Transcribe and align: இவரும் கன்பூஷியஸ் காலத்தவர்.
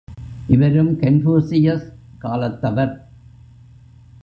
இவரும் 0.47 0.89
கன்பூஷியஸ் 0.99 1.85
காலத்தவர். 2.21 2.93